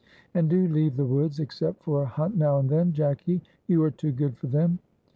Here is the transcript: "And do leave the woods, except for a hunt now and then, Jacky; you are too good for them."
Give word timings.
"And 0.33 0.49
do 0.49 0.67
leave 0.67 0.97
the 0.97 1.05
woods, 1.05 1.39
except 1.39 1.83
for 1.83 2.01
a 2.01 2.07
hunt 2.07 2.35
now 2.35 2.57
and 2.57 2.67
then, 2.67 2.91
Jacky; 2.91 3.39
you 3.67 3.83
are 3.83 3.91
too 3.91 4.11
good 4.11 4.35
for 4.35 4.47
them." 4.47 4.79